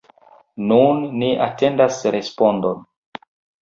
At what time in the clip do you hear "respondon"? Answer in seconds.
2.19-2.85